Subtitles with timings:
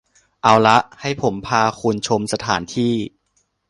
[0.43, 2.93] เอาละ ให้ผมพาคุณชมสถานที่